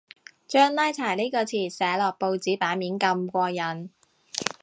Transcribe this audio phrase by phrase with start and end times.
[0.47, 3.89] 將拉柴呢個詞寫落報紙版面咁過癮